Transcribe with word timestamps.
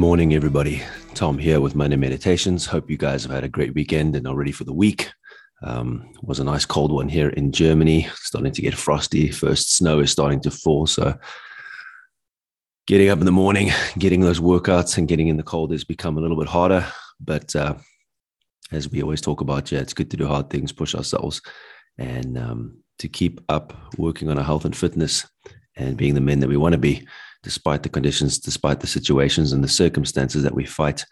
Morning, 0.00 0.32
everybody. 0.32 0.80
Tom 1.12 1.36
here 1.36 1.60
with 1.60 1.74
Monday 1.74 1.96
Meditations. 1.96 2.64
Hope 2.64 2.88
you 2.88 2.96
guys 2.96 3.22
have 3.22 3.32
had 3.32 3.44
a 3.44 3.50
great 3.50 3.74
weekend 3.74 4.16
and 4.16 4.26
are 4.26 4.34
ready 4.34 4.50
for 4.50 4.64
the 4.64 4.72
week. 4.72 5.10
Um, 5.62 6.10
was 6.22 6.40
a 6.40 6.44
nice 6.44 6.64
cold 6.64 6.90
one 6.90 7.10
here 7.10 7.28
in 7.28 7.52
Germany. 7.52 8.08
Starting 8.14 8.50
to 8.50 8.62
get 8.62 8.74
frosty. 8.74 9.30
First 9.30 9.76
snow 9.76 10.00
is 10.00 10.10
starting 10.10 10.40
to 10.40 10.50
fall. 10.50 10.86
So, 10.86 11.18
getting 12.86 13.10
up 13.10 13.18
in 13.18 13.26
the 13.26 13.30
morning, 13.30 13.72
getting 13.98 14.22
those 14.22 14.40
workouts, 14.40 14.96
and 14.96 15.06
getting 15.06 15.28
in 15.28 15.36
the 15.36 15.42
cold 15.42 15.70
has 15.70 15.84
become 15.84 16.16
a 16.16 16.22
little 16.22 16.38
bit 16.38 16.48
harder. 16.48 16.86
But 17.20 17.54
uh, 17.54 17.74
as 18.72 18.90
we 18.90 19.02
always 19.02 19.20
talk 19.20 19.42
about, 19.42 19.70
yeah, 19.70 19.80
it's 19.80 19.92
good 19.92 20.10
to 20.12 20.16
do 20.16 20.26
hard 20.26 20.48
things, 20.48 20.72
push 20.72 20.94
ourselves, 20.94 21.42
and 21.98 22.38
um, 22.38 22.78
to 23.00 23.08
keep 23.08 23.38
up 23.50 23.76
working 23.98 24.30
on 24.30 24.38
our 24.38 24.44
health 24.44 24.64
and 24.64 24.74
fitness 24.74 25.26
and 25.76 25.98
being 25.98 26.14
the 26.14 26.22
men 26.22 26.40
that 26.40 26.48
we 26.48 26.56
want 26.56 26.72
to 26.72 26.78
be 26.78 27.06
despite 27.42 27.82
the 27.82 27.88
conditions, 27.88 28.38
despite 28.38 28.80
the 28.80 28.86
situations 28.86 29.52
and 29.52 29.64
the 29.64 29.68
circumstances 29.68 30.42
that 30.42 30.54
we 30.54 30.64
fight 30.64 31.04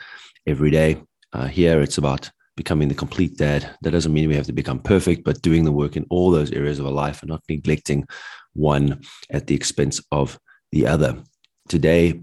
every 0.47 0.71
day. 0.71 1.03
Uh, 1.33 1.47
here, 1.47 1.81
it's 1.81 1.99
about 1.99 2.31
becoming 2.57 2.89
the 2.89 2.95
complete 2.95 3.37
dad. 3.37 3.77
That 3.83 3.93
doesn't 3.93 4.13
mean 4.13 4.29
we 4.29 4.35
have 4.37 4.47
to 4.47 4.53
become 4.53 4.81
perfect, 4.81 5.25
but 5.25 5.43
doing 5.43 5.65
the 5.65 5.73
work 5.73 5.97
in 5.97 6.07
all 6.11 6.31
those 6.31 6.53
areas 6.53 6.79
of 6.79 6.87
our 6.87 6.93
life 6.93 7.23
and 7.23 7.29
not 7.29 7.43
neglecting 7.49 8.07
one 8.55 9.01
at 9.31 9.47
the 9.47 9.55
expense 9.55 10.03
of 10.11 10.39
the 10.73 10.87
other. 10.87 11.23
Today, 11.69 12.20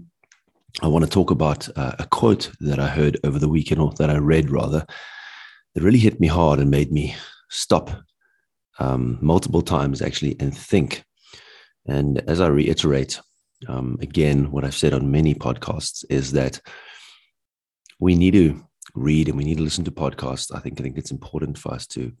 I 0.82 0.88
want 0.88 1.04
to 1.04 1.10
talk 1.10 1.30
about 1.30 1.68
uh, 1.76 1.94
a 1.98 2.06
quote 2.06 2.50
that 2.60 2.78
I 2.78 2.88
heard 2.88 3.18
over 3.24 3.38
the 3.38 3.48
weekend, 3.48 3.80
or 3.80 3.92
that 3.98 4.10
I 4.10 4.18
read 4.18 4.50
rather, 4.50 4.84
that 5.74 5.82
really 5.82 5.98
hit 5.98 6.20
me 6.20 6.26
hard 6.26 6.58
and 6.58 6.70
made 6.70 6.92
me 6.92 7.16
stop 7.48 7.90
um, 8.78 9.18
multiple 9.22 9.62
times 9.62 10.02
actually 10.02 10.36
and 10.38 10.56
think. 10.56 11.04
And 11.86 12.18
as 12.28 12.40
I 12.40 12.48
reiterate, 12.48 13.20
um, 13.68 13.98
again, 14.00 14.50
what 14.50 14.64
I've 14.64 14.74
said 14.74 14.92
on 14.92 15.10
many 15.10 15.34
podcasts 15.34 16.04
is 16.08 16.32
that 16.32 16.60
we 17.98 18.14
need 18.14 18.32
to 18.32 18.62
read 18.94 19.28
and 19.28 19.36
we 19.36 19.44
need 19.44 19.58
to 19.58 19.62
listen 19.62 19.84
to 19.84 19.90
podcasts. 19.90 20.54
I 20.54 20.60
think 20.60 20.80
I 20.80 20.82
think 20.82 20.98
it's 20.98 21.10
important 21.10 21.58
for 21.58 21.72
us 21.72 21.86
to, 21.88 22.12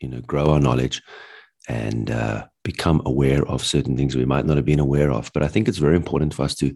you 0.00 0.08
know, 0.08 0.20
grow 0.20 0.46
our 0.52 0.60
knowledge 0.60 1.02
and 1.68 2.10
uh, 2.10 2.46
become 2.64 3.02
aware 3.06 3.46
of 3.46 3.64
certain 3.64 3.96
things 3.96 4.16
we 4.16 4.24
might 4.24 4.46
not 4.46 4.56
have 4.56 4.66
been 4.66 4.80
aware 4.80 5.12
of. 5.12 5.30
But 5.32 5.42
I 5.42 5.48
think 5.48 5.68
it's 5.68 5.78
very 5.78 5.96
important 5.96 6.34
for 6.34 6.42
us 6.42 6.54
to 6.56 6.74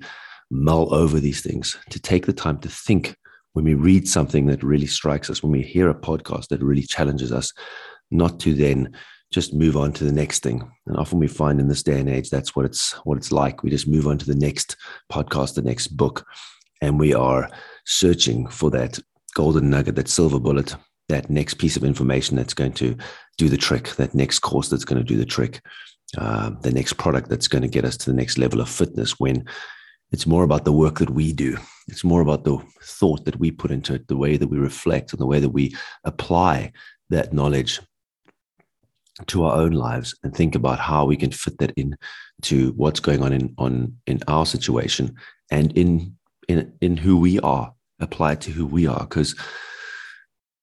mull 0.50 0.94
over 0.94 1.18
these 1.18 1.42
things, 1.42 1.76
to 1.90 2.00
take 2.00 2.26
the 2.26 2.32
time 2.32 2.58
to 2.60 2.68
think 2.68 3.16
when 3.52 3.64
we 3.64 3.74
read 3.74 4.06
something 4.06 4.46
that 4.46 4.62
really 4.62 4.86
strikes 4.86 5.30
us, 5.30 5.42
when 5.42 5.50
we 5.50 5.62
hear 5.62 5.88
a 5.88 5.94
podcast 5.94 6.48
that 6.48 6.62
really 6.62 6.82
challenges 6.82 7.32
us, 7.32 7.52
not 8.10 8.38
to 8.40 8.54
then 8.54 8.92
just 9.36 9.52
move 9.52 9.76
on 9.76 9.92
to 9.92 10.02
the 10.02 10.12
next 10.12 10.42
thing. 10.42 10.66
And 10.86 10.96
often 10.96 11.18
we 11.18 11.28
find 11.28 11.60
in 11.60 11.68
this 11.68 11.82
day 11.82 12.00
and 12.00 12.08
age 12.08 12.30
that's 12.30 12.56
what 12.56 12.64
it's 12.64 12.92
what 13.04 13.18
it's 13.18 13.30
like. 13.30 13.62
We 13.62 13.68
just 13.68 13.86
move 13.86 14.06
on 14.06 14.16
to 14.16 14.24
the 14.24 14.34
next 14.34 14.78
podcast, 15.12 15.56
the 15.56 15.62
next 15.62 15.88
book, 15.88 16.26
and 16.80 16.98
we 16.98 17.12
are 17.12 17.50
searching 17.84 18.48
for 18.48 18.70
that 18.70 18.98
golden 19.34 19.68
nugget, 19.68 19.94
that 19.96 20.08
silver 20.08 20.40
bullet, 20.40 20.74
that 21.10 21.28
next 21.28 21.54
piece 21.58 21.76
of 21.76 21.84
information 21.84 22.34
that's 22.34 22.54
going 22.54 22.72
to 22.72 22.96
do 23.36 23.50
the 23.50 23.58
trick, 23.58 23.90
that 23.96 24.14
next 24.14 24.38
course 24.38 24.70
that's 24.70 24.86
going 24.86 24.98
to 25.04 25.12
do 25.12 25.18
the 25.18 25.26
trick, 25.26 25.60
uh, 26.16 26.48
the 26.62 26.72
next 26.72 26.94
product 26.94 27.28
that's 27.28 27.46
going 27.46 27.60
to 27.60 27.68
get 27.68 27.84
us 27.84 27.98
to 27.98 28.10
the 28.10 28.16
next 28.16 28.38
level 28.38 28.62
of 28.62 28.70
fitness. 28.70 29.20
When 29.20 29.44
it's 30.12 30.26
more 30.26 30.44
about 30.44 30.64
the 30.64 30.72
work 30.72 31.00
that 31.00 31.10
we 31.10 31.32
do. 31.32 31.58
It's 31.88 32.04
more 32.04 32.22
about 32.22 32.44
the 32.44 32.56
thought 32.82 33.26
that 33.26 33.38
we 33.38 33.50
put 33.50 33.72
into 33.72 33.92
it, 33.92 34.08
the 34.08 34.16
way 34.16 34.38
that 34.38 34.48
we 34.48 34.56
reflect, 34.56 35.12
and 35.12 35.20
the 35.20 35.26
way 35.26 35.40
that 35.40 35.50
we 35.50 35.74
apply 36.04 36.72
that 37.10 37.34
knowledge 37.34 37.80
to 39.26 39.44
our 39.44 39.56
own 39.56 39.72
lives 39.72 40.14
and 40.22 40.34
think 40.34 40.54
about 40.54 40.78
how 40.78 41.04
we 41.04 41.16
can 41.16 41.30
fit 41.30 41.58
that 41.58 41.72
in 41.76 41.96
to 42.42 42.72
what's 42.72 43.00
going 43.00 43.22
on 43.22 43.32
in 43.32 43.54
on 43.58 43.96
in 44.06 44.20
our 44.28 44.44
situation 44.44 45.14
and 45.50 45.76
in 45.76 46.14
in 46.48 46.72
in 46.80 46.96
who 46.96 47.18
we 47.18 47.40
are 47.40 47.72
applied 48.00 48.40
to 48.42 48.50
who 48.50 48.66
we 48.66 48.86
are. 48.86 49.00
Because 49.00 49.34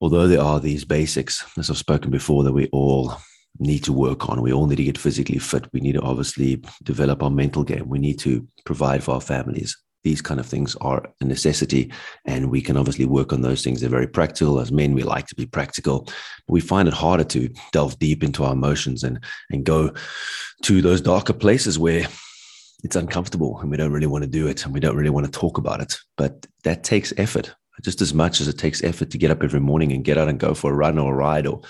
although 0.03 0.27
there 0.27 0.41
are 0.41 0.59
these 0.59 0.83
basics 0.83 1.45
as 1.57 1.69
i've 1.69 1.77
spoken 1.77 2.11
before 2.11 2.43
that 2.43 2.51
we 2.51 2.67
all 2.73 3.15
need 3.59 3.83
to 3.83 3.93
work 3.93 4.29
on 4.29 4.41
we 4.41 4.51
all 4.51 4.67
need 4.67 4.75
to 4.75 4.83
get 4.83 4.97
physically 4.97 5.39
fit 5.39 5.65
we 5.71 5.79
need 5.79 5.93
to 5.93 6.01
obviously 6.01 6.61
develop 6.83 7.23
our 7.23 7.29
mental 7.29 7.63
game 7.63 7.87
we 7.87 7.99
need 7.99 8.19
to 8.19 8.45
provide 8.65 9.01
for 9.01 9.13
our 9.13 9.21
families 9.21 9.77
these 10.03 10.21
kind 10.21 10.39
of 10.39 10.45
things 10.45 10.75
are 10.81 11.03
a 11.21 11.25
necessity 11.25 11.91
and 12.25 12.51
we 12.51 12.61
can 12.61 12.77
obviously 12.77 13.05
work 13.05 13.31
on 13.31 13.41
those 13.41 13.63
things. 13.63 13.79
They're 13.79 13.89
very 13.89 14.07
practical. 14.07 14.59
As 14.59 14.71
men 14.71 14.93
we 14.93 15.03
like 15.03 15.27
to 15.27 15.35
be 15.35 15.45
practical. 15.45 16.01
But 16.01 16.13
we 16.47 16.61
find 16.61 16.87
it 16.87 16.93
harder 16.93 17.23
to 17.25 17.49
delve 17.71 17.97
deep 17.99 18.23
into 18.23 18.43
our 18.43 18.53
emotions 18.53 19.03
and 19.03 19.19
and 19.51 19.63
go 19.63 19.93
to 20.63 20.81
those 20.81 21.01
darker 21.01 21.33
places 21.33 21.79
where 21.79 22.07
it's 22.83 22.97
uncomfortable 22.97 23.59
and 23.59 23.71
we 23.71 23.77
don't 23.77 23.93
really 23.93 24.07
want 24.07 24.23
to 24.23 24.29
do 24.29 24.47
it 24.47 24.65
and 24.65 24.73
we 24.73 24.79
don't 24.79 24.97
really 24.97 25.09
want 25.09 25.25
to 25.25 25.39
talk 25.39 25.57
about 25.57 25.81
it. 25.81 25.95
But 26.17 26.45
that 26.63 26.83
takes 26.83 27.13
effort. 27.17 27.53
Just 27.81 28.01
as 28.01 28.13
much 28.13 28.39
as 28.39 28.47
it 28.47 28.57
takes 28.57 28.83
effort 28.83 29.09
to 29.09 29.17
get 29.17 29.31
up 29.31 29.43
every 29.43 29.59
morning 29.59 29.91
and 29.93 30.05
get 30.05 30.17
out 30.17 30.29
and 30.29 30.39
go 30.39 30.53
for 30.53 30.71
a 30.71 30.75
run 30.75 30.99
or 30.99 31.13
a 31.13 31.15
ride 31.15 31.47
or 31.47 31.61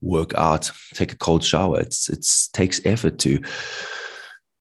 work 0.00 0.34
out 0.34 0.68
take 0.94 1.12
a 1.12 1.16
cold 1.16 1.44
shower 1.44 1.78
it's 1.78 2.08
it's 2.08 2.48
takes 2.48 2.80
effort 2.84 3.20
to 3.20 3.40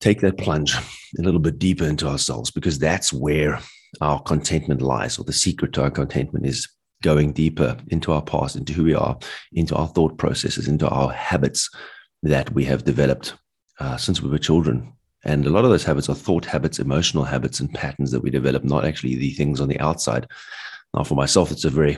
take 0.02 0.20
that 0.22 0.38
plunge 0.38 0.76
a 0.76 1.22
little 1.22 1.40
bit 1.40 1.60
deeper 1.60 1.86
into 1.86 2.08
ourselves 2.08 2.52
because 2.52 2.78
that's 2.78 3.14
where 3.14 3.60
our 4.02 4.22
contentment 4.22 4.82
lies, 4.82 5.18
or 5.18 5.24
the 5.24 5.34
secret 5.34 5.74
to 5.74 5.84
our 5.84 5.92
contentment 5.92 6.46
is 6.46 6.68
going 7.04 7.34
deeper 7.34 7.78
into 7.88 8.12
our 8.12 8.22
past, 8.22 8.56
into 8.56 8.74
who 8.74 8.84
we 8.84 8.94
are, 8.94 9.18
into 9.54 9.76
our 9.76 9.88
thought 9.88 10.18
processes, 10.18 10.68
into 10.68 10.88
our 10.88 11.12
habits 11.12 11.70
that 12.24 12.54
we 12.54 12.64
have 12.64 12.84
developed 12.84 13.34
uh, 13.80 13.98
since 13.98 14.22
we 14.22 14.30
were 14.30 14.38
children. 14.38 14.94
And 15.24 15.46
a 15.46 15.50
lot 15.50 15.66
of 15.66 15.72
those 15.72 15.84
habits 15.84 16.10
are 16.10 16.16
thought 16.16 16.46
habits, 16.46 16.80
emotional 16.80 17.24
habits, 17.24 17.60
and 17.60 17.74
patterns 17.74 18.12
that 18.12 18.24
we 18.24 18.30
develop, 18.30 18.64
not 18.64 18.86
actually 18.86 19.16
the 19.16 19.32
things 19.32 19.62
on 19.62 19.68
the 19.68 19.80
outside. 19.80 20.28
Now, 20.94 21.04
for 21.04 21.16
myself, 21.16 21.52
it's 21.52 21.66
a 21.66 21.70
very 21.70 21.98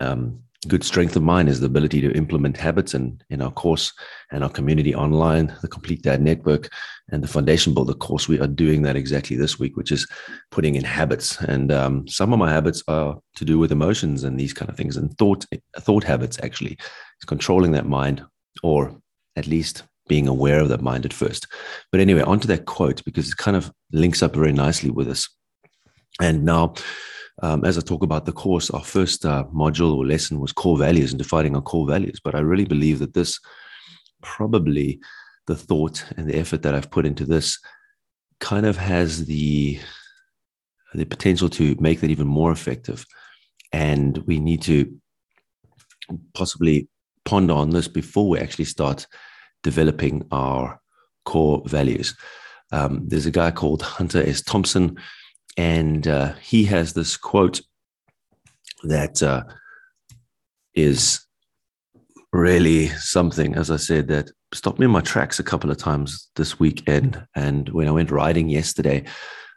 um, 0.00 0.40
good 0.68 0.84
strength 0.84 1.16
of 1.16 1.22
mine 1.22 1.48
is 1.48 1.60
the 1.60 1.66
ability 1.66 2.00
to 2.00 2.12
implement 2.12 2.56
habits 2.56 2.94
and 2.94 3.22
in 3.30 3.40
our 3.40 3.50
course 3.50 3.92
and 4.30 4.42
our 4.42 4.50
community 4.50 4.94
online 4.94 5.54
the 5.62 5.68
complete 5.68 6.02
dad 6.02 6.20
network 6.20 6.68
and 7.10 7.22
the 7.22 7.28
foundation 7.28 7.72
builder 7.72 7.94
course. 7.94 8.28
We 8.28 8.40
are 8.40 8.46
doing 8.46 8.82
that 8.82 8.96
exactly 8.96 9.36
this 9.36 9.58
week 9.58 9.76
which 9.76 9.92
is 9.92 10.06
putting 10.50 10.74
in 10.74 10.84
habits. 10.84 11.40
And 11.40 11.70
um, 11.72 12.08
some 12.08 12.32
of 12.32 12.38
my 12.38 12.50
habits 12.50 12.82
are 12.88 13.18
to 13.36 13.44
do 13.44 13.58
with 13.58 13.72
emotions 13.72 14.24
and 14.24 14.38
these 14.38 14.52
kind 14.52 14.68
of 14.70 14.76
things 14.76 14.96
and 14.96 15.16
thought 15.18 15.44
thought 15.78 16.04
habits 16.04 16.38
actually. 16.42 16.76
Is 17.20 17.26
controlling 17.26 17.72
that 17.72 17.86
mind 17.86 18.22
or 18.62 18.94
at 19.36 19.46
least 19.46 19.84
being 20.08 20.28
aware 20.28 20.60
of 20.60 20.68
that 20.68 20.82
mind 20.82 21.06
at 21.06 21.12
first. 21.12 21.46
But 21.90 22.00
anyway 22.00 22.22
onto 22.22 22.48
that 22.48 22.66
quote 22.66 23.02
because 23.04 23.28
it 23.28 23.36
kind 23.36 23.56
of 23.56 23.72
links 23.92 24.22
up 24.22 24.34
very 24.34 24.52
nicely 24.52 24.90
with 24.90 25.08
us 25.08 25.28
and 26.20 26.44
now 26.44 26.74
um, 27.42 27.64
as 27.64 27.76
I 27.76 27.82
talk 27.82 28.02
about 28.02 28.24
the 28.24 28.32
course, 28.32 28.70
our 28.70 28.84
first 28.84 29.26
uh, 29.26 29.44
module 29.54 29.96
or 29.96 30.06
lesson 30.06 30.40
was 30.40 30.52
core 30.52 30.78
values 30.78 31.12
and 31.12 31.18
defining 31.18 31.54
our 31.54 31.62
core 31.62 31.86
values. 31.86 32.20
But 32.22 32.34
I 32.34 32.40
really 32.40 32.64
believe 32.64 32.98
that 33.00 33.14
this 33.14 33.38
probably 34.22 34.98
the 35.46 35.56
thought 35.56 36.04
and 36.16 36.28
the 36.28 36.36
effort 36.36 36.62
that 36.62 36.74
I've 36.74 36.90
put 36.90 37.06
into 37.06 37.24
this 37.24 37.58
kind 38.40 38.66
of 38.66 38.76
has 38.76 39.26
the 39.26 39.78
the 40.94 41.04
potential 41.04 41.48
to 41.50 41.76
make 41.78 42.00
that 42.00 42.10
even 42.10 42.26
more 42.26 42.52
effective. 42.52 43.04
And 43.72 44.18
we 44.18 44.38
need 44.38 44.62
to 44.62 44.96
possibly 46.32 46.88
ponder 47.24 47.52
on 47.52 47.70
this 47.70 47.88
before 47.88 48.28
we 48.28 48.38
actually 48.38 48.64
start 48.64 49.06
developing 49.62 50.26
our 50.30 50.80
core 51.24 51.62
values. 51.66 52.16
Um, 52.72 53.02
there's 53.06 53.26
a 53.26 53.30
guy 53.30 53.50
called 53.50 53.82
Hunter 53.82 54.22
S. 54.22 54.40
Thompson 54.40 54.96
and 55.56 56.06
uh, 56.06 56.34
he 56.34 56.64
has 56.64 56.92
this 56.92 57.16
quote 57.16 57.60
that 58.84 59.22
uh, 59.22 59.44
is 60.74 61.26
really 62.32 62.88
something, 62.88 63.54
as 63.54 63.70
I 63.70 63.76
said, 63.76 64.08
that 64.08 64.30
stopped 64.52 64.78
me 64.78 64.84
in 64.84 64.92
my 64.92 65.00
tracks 65.00 65.38
a 65.38 65.44
couple 65.44 65.70
of 65.70 65.78
times 65.78 66.28
this 66.36 66.60
weekend. 66.60 67.26
And 67.34 67.68
when 67.70 67.88
I 67.88 67.92
went 67.92 68.10
riding 68.10 68.48
yesterday, 68.48 69.04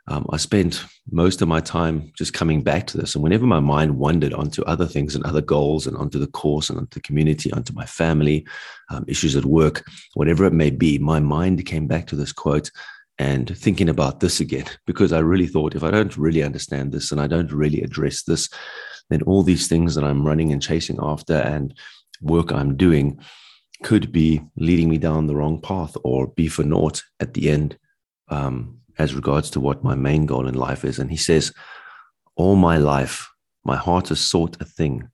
um, 0.07 0.25
I 0.31 0.37
spent 0.37 0.85
most 1.11 1.41
of 1.41 1.47
my 1.47 1.59
time 1.59 2.11
just 2.17 2.33
coming 2.33 2.63
back 2.63 2.87
to 2.87 2.97
this. 2.97 3.13
And 3.13 3.23
whenever 3.23 3.45
my 3.45 3.59
mind 3.59 3.97
wandered 3.97 4.33
onto 4.33 4.63
other 4.63 4.87
things 4.87 5.13
and 5.13 5.23
other 5.23 5.41
goals 5.41 5.85
and 5.85 5.95
onto 5.97 6.17
the 6.17 6.27
course 6.27 6.69
and 6.69 6.79
onto 6.79 6.95
the 6.95 7.01
community, 7.01 7.51
onto 7.51 7.73
my 7.73 7.85
family, 7.85 8.47
um, 8.89 9.05
issues 9.07 9.35
at 9.35 9.45
work, 9.45 9.85
whatever 10.15 10.45
it 10.45 10.53
may 10.53 10.71
be, 10.71 10.97
my 10.97 11.19
mind 11.19 11.63
came 11.65 11.85
back 11.85 12.07
to 12.07 12.15
this 12.15 12.31
quote 12.31 12.71
and 13.19 13.55
thinking 13.57 13.89
about 13.89 14.21
this 14.21 14.39
again 14.39 14.65
because 14.87 15.11
I 15.11 15.19
really 15.19 15.45
thought 15.45 15.75
if 15.75 15.83
I 15.83 15.91
don't 15.91 16.15
really 16.17 16.41
understand 16.41 16.93
this 16.93 17.11
and 17.11 17.19
I 17.19 17.27
don't 17.27 17.51
really 17.51 17.81
address 17.81 18.23
this, 18.23 18.49
then 19.09 19.21
all 19.23 19.43
these 19.43 19.67
things 19.67 19.93
that 19.95 20.05
I'm 20.05 20.25
running 20.25 20.53
and 20.53 20.61
chasing 20.61 20.97
after 21.01 21.35
and 21.35 21.73
work 22.21 22.51
I'm 22.51 22.77
doing 22.77 23.19
could 23.83 24.11
be 24.11 24.41
leading 24.55 24.89
me 24.89 24.97
down 24.97 25.27
the 25.27 25.35
wrong 25.35 25.59
path 25.61 25.95
or 26.03 26.27
be 26.27 26.47
for 26.47 26.63
naught 26.63 27.03
at 27.19 27.33
the 27.33 27.49
end 27.49 27.77
um, 28.29 28.79
as 28.97 29.13
regards 29.13 29.49
to 29.51 29.59
what 29.59 29.83
my 29.83 29.95
main 29.95 30.25
goal 30.25 30.47
in 30.47 30.53
life 30.53 30.85
is. 30.85 30.97
And 30.97 31.11
he 31.11 31.17
says, 31.17 31.53
All 32.35 32.55
my 32.55 32.77
life, 32.77 33.29
my 33.65 33.75
heart 33.75 34.09
has 34.09 34.21
sought 34.21 34.61
a 34.61 34.65
thing 34.65 35.09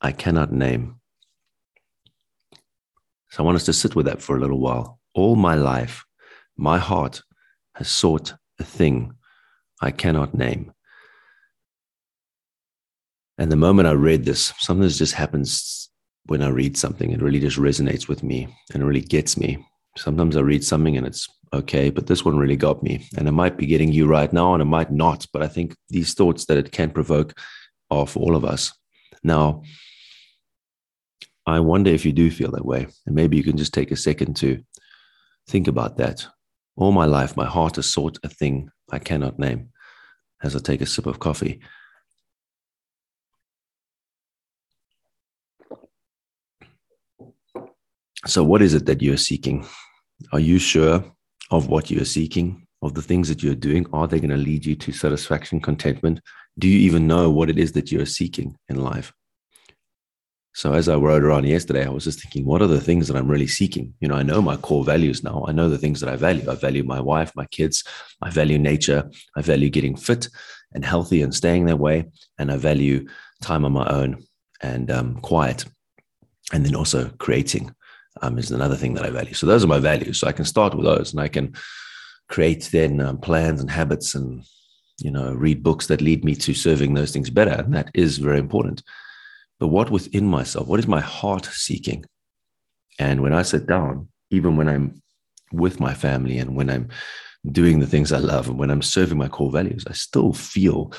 I 0.00 0.12
cannot 0.12 0.52
name. 0.52 0.96
So 3.30 3.42
I 3.42 3.46
want 3.46 3.56
us 3.56 3.64
to 3.64 3.72
sit 3.72 3.94
with 3.94 4.06
that 4.06 4.20
for 4.20 4.36
a 4.36 4.40
little 4.40 4.60
while. 4.60 4.98
All 5.14 5.36
my 5.36 5.54
life, 5.54 6.04
my 6.62 6.78
heart 6.78 7.22
has 7.74 7.88
sought 7.88 8.34
a 8.60 8.64
thing 8.64 9.12
I 9.80 9.90
cannot 9.90 10.32
name. 10.32 10.72
And 13.36 13.50
the 13.50 13.56
moment 13.56 13.88
I 13.88 13.92
read 13.92 14.24
this, 14.24 14.52
something 14.58 14.88
just 14.88 15.14
happens 15.14 15.90
when 16.26 16.40
I 16.40 16.50
read 16.50 16.76
something. 16.76 17.10
It 17.10 17.20
really 17.20 17.40
just 17.40 17.58
resonates 17.58 18.06
with 18.06 18.22
me 18.22 18.46
and 18.72 18.80
it 18.80 18.86
really 18.86 19.00
gets 19.00 19.36
me. 19.36 19.66
Sometimes 19.96 20.36
I 20.36 20.40
read 20.40 20.62
something 20.64 20.96
and 20.96 21.04
it's 21.04 21.28
okay, 21.52 21.90
but 21.90 22.06
this 22.06 22.24
one 22.24 22.38
really 22.38 22.56
got 22.56 22.80
me. 22.80 23.08
And 23.18 23.26
it 23.26 23.32
might 23.32 23.56
be 23.56 23.66
getting 23.66 23.90
you 23.90 24.06
right 24.06 24.32
now 24.32 24.54
and 24.54 24.62
it 24.62 24.66
might 24.66 24.92
not. 24.92 25.26
But 25.32 25.42
I 25.42 25.48
think 25.48 25.74
these 25.88 26.14
thoughts 26.14 26.44
that 26.44 26.58
it 26.58 26.70
can 26.70 26.90
provoke 26.90 27.36
are 27.90 28.06
for 28.06 28.20
all 28.20 28.36
of 28.36 28.44
us. 28.44 28.72
Now, 29.24 29.62
I 31.44 31.58
wonder 31.58 31.90
if 31.90 32.06
you 32.06 32.12
do 32.12 32.30
feel 32.30 32.52
that 32.52 32.64
way. 32.64 32.86
And 33.04 33.16
maybe 33.16 33.36
you 33.36 33.42
can 33.42 33.56
just 33.56 33.74
take 33.74 33.90
a 33.90 33.96
second 33.96 34.36
to 34.36 34.62
think 35.48 35.66
about 35.66 35.96
that. 35.96 36.24
All 36.76 36.92
my 36.92 37.04
life, 37.04 37.36
my 37.36 37.46
heart 37.46 37.76
has 37.76 37.92
sought 37.92 38.18
a 38.24 38.28
thing 38.28 38.70
I 38.90 38.98
cannot 38.98 39.38
name 39.38 39.70
as 40.42 40.56
I 40.56 40.58
take 40.58 40.80
a 40.80 40.86
sip 40.86 41.06
of 41.06 41.18
coffee. 41.18 41.60
So, 48.26 48.44
what 48.44 48.62
is 48.62 48.74
it 48.74 48.86
that 48.86 49.02
you're 49.02 49.16
seeking? 49.16 49.66
Are 50.32 50.40
you 50.40 50.58
sure 50.58 51.04
of 51.50 51.68
what 51.68 51.90
you're 51.90 52.04
seeking, 52.04 52.66
of 52.80 52.94
the 52.94 53.02
things 53.02 53.28
that 53.28 53.42
you're 53.42 53.54
doing? 53.54 53.84
Are 53.92 54.06
they 54.06 54.20
going 54.20 54.30
to 54.30 54.36
lead 54.36 54.64
you 54.64 54.76
to 54.76 54.92
satisfaction, 54.92 55.60
contentment? 55.60 56.20
Do 56.58 56.68
you 56.68 56.78
even 56.78 57.06
know 57.06 57.30
what 57.30 57.50
it 57.50 57.58
is 57.58 57.72
that 57.72 57.90
you're 57.90 58.06
seeking 58.06 58.56
in 58.68 58.76
life? 58.76 59.12
So, 60.54 60.74
as 60.74 60.88
I 60.88 60.96
wrote 60.96 61.22
around 61.22 61.46
yesterday, 61.46 61.86
I 61.86 61.90
was 61.90 62.04
just 62.04 62.20
thinking, 62.20 62.44
what 62.44 62.60
are 62.60 62.66
the 62.66 62.80
things 62.80 63.08
that 63.08 63.16
I'm 63.16 63.28
really 63.28 63.46
seeking? 63.46 63.94
You 64.00 64.08
know, 64.08 64.16
I 64.16 64.22
know 64.22 64.42
my 64.42 64.56
core 64.56 64.84
values 64.84 65.24
now. 65.24 65.44
I 65.48 65.52
know 65.52 65.70
the 65.70 65.78
things 65.78 66.00
that 66.00 66.10
I 66.10 66.16
value. 66.16 66.50
I 66.50 66.54
value 66.56 66.84
my 66.84 67.00
wife, 67.00 67.32
my 67.34 67.46
kids. 67.46 67.84
I 68.20 68.30
value 68.30 68.58
nature. 68.58 69.10
I 69.34 69.40
value 69.40 69.70
getting 69.70 69.96
fit 69.96 70.28
and 70.74 70.84
healthy 70.84 71.22
and 71.22 71.34
staying 71.34 71.66
that 71.66 71.78
way. 71.78 72.04
And 72.38 72.52
I 72.52 72.58
value 72.58 73.08
time 73.40 73.64
on 73.64 73.72
my 73.72 73.86
own 73.86 74.24
and 74.60 74.90
um, 74.90 75.20
quiet. 75.20 75.64
And 76.52 76.66
then 76.66 76.76
also 76.76 77.08
creating 77.18 77.74
um, 78.20 78.38
is 78.38 78.50
another 78.50 78.76
thing 78.76 78.94
that 78.94 79.04
I 79.04 79.10
value. 79.10 79.34
So 79.34 79.46
those 79.46 79.64
are 79.64 79.68
my 79.68 79.78
values. 79.78 80.20
So 80.20 80.26
I 80.26 80.32
can 80.32 80.44
start 80.44 80.74
with 80.74 80.84
those, 80.84 81.12
and 81.12 81.20
I 81.20 81.28
can 81.28 81.54
create 82.28 82.68
then 82.72 83.00
um, 83.00 83.18
plans 83.18 83.60
and 83.60 83.70
habits, 83.70 84.14
and 84.14 84.44
you 84.98 85.10
know, 85.10 85.32
read 85.32 85.62
books 85.62 85.86
that 85.86 86.02
lead 86.02 86.24
me 86.24 86.34
to 86.36 86.52
serving 86.52 86.94
those 86.94 87.10
things 87.10 87.30
better. 87.30 87.52
And 87.52 87.74
that 87.74 87.90
is 87.94 88.18
very 88.18 88.38
important. 88.38 88.82
What 89.66 89.90
within 89.90 90.26
myself? 90.26 90.66
What 90.66 90.80
is 90.80 90.88
my 90.88 91.00
heart 91.00 91.46
seeking? 91.46 92.04
And 92.98 93.22
when 93.22 93.32
I 93.32 93.42
sit 93.42 93.66
down, 93.66 94.08
even 94.30 94.56
when 94.56 94.68
I'm 94.68 95.02
with 95.52 95.80
my 95.80 95.94
family 95.94 96.38
and 96.38 96.56
when 96.56 96.70
I'm 96.70 96.88
doing 97.50 97.80
the 97.80 97.86
things 97.86 98.12
I 98.12 98.18
love 98.18 98.48
and 98.48 98.58
when 98.58 98.70
I'm 98.70 98.82
serving 98.82 99.18
my 99.18 99.28
core 99.28 99.50
values, 99.50 99.84
I 99.88 99.92
still 99.92 100.32
feel 100.32 100.92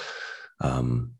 um, 0.59 1.13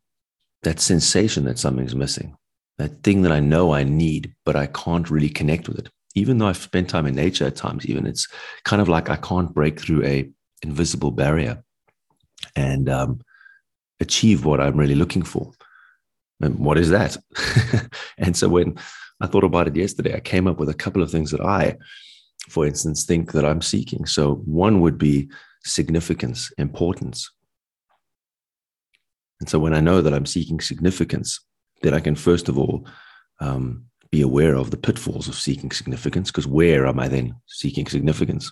that 0.64 0.80
sensation 0.80 1.46
that 1.46 1.60
something's 1.60 1.96
missing 1.96 2.36
that 2.78 3.04
thing 3.04 3.22
that 3.22 3.32
I 3.32 3.40
know 3.40 3.74
I 3.74 3.84
need, 3.84 4.34
but 4.46 4.56
I 4.56 4.68
can't 4.68 5.10
really 5.10 5.30
connect 5.30 5.68
with 5.68 5.80
it. 5.80 5.90
Even 6.16 6.38
though 6.38 6.48
I've 6.48 6.58
spent 6.58 6.90
time 6.90 7.06
in 7.06 7.16
nature 7.16 7.46
at 7.46 7.56
times, 7.56 7.86
even 7.86 8.06
it's 8.06 8.28
kind 8.66 8.82
of 8.82 8.90
like 8.90 9.10
I 9.10 9.16
can't 9.16 9.54
break 9.54 9.80
through 9.80 10.04
a 10.04 10.30
invisible 10.62 11.12
barrier 11.12 11.64
and 12.56 12.90
um, 12.90 13.22
achieve 14.00 14.46
what 14.46 14.60
I'm 14.60 14.78
really 14.78 14.96
looking 14.96 15.24
for. 15.24 15.52
And 16.44 16.60
what 16.60 16.78
is 16.78 16.90
that? 16.90 17.18
and 18.18 18.36
so 18.36 18.50
when 18.50 18.78
I 19.22 19.28
thought 19.28 19.44
about 19.44 19.68
it 19.68 19.76
yesterday, 19.76 20.16
I 20.16 20.20
came 20.20 20.48
up 20.48 20.60
with 20.60 20.70
a 20.70 20.74
couple 20.74 21.02
of 21.02 21.10
things 21.12 21.32
that 21.32 21.42
I, 21.42 21.78
for 22.50 22.66
instance, 22.66 23.06
think 23.06 23.32
that 23.32 23.46
I'm 23.46 23.62
seeking. 23.62 24.06
So 24.06 24.36
one 24.46 24.82
would 24.82 24.98
be 24.98 25.30
significance, 25.64 26.52
importance. 26.58 27.32
And 29.40 29.50
so 29.50 29.60
when 29.60 29.74
I 29.74 29.80
know 29.80 30.02
that 30.02 30.14
I'm 30.14 30.26
seeking 30.26 30.60
significance, 30.60 31.40
that 31.82 31.94
I 31.94 32.00
can 32.00 32.16
first 32.16 32.50
of 32.50 32.58
all 32.58 32.86
um, 33.40 33.86
be 34.12 34.22
aware 34.22 34.56
of 34.56 34.72
the 34.72 34.78
pitfalls 34.78 35.28
of 35.28 35.36
seeking 35.36 35.72
significance. 35.72 36.32
Because 36.32 36.48
where 36.48 36.86
am 36.86 37.00
I 37.00 37.08
then 37.08 37.36
seeking 37.48 37.88
significance? 37.88 38.52